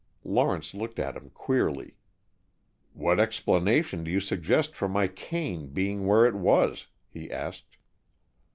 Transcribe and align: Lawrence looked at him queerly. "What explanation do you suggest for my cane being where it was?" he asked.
Lawrence 0.23 0.73
looked 0.73 0.97
at 0.97 1.15
him 1.15 1.29
queerly. 1.29 1.95
"What 2.93 3.19
explanation 3.19 4.03
do 4.03 4.09
you 4.09 4.19
suggest 4.19 4.73
for 4.73 4.89
my 4.89 5.07
cane 5.07 5.67
being 5.67 6.07
where 6.07 6.25
it 6.25 6.33
was?" 6.33 6.87
he 7.07 7.29
asked. 7.31 7.77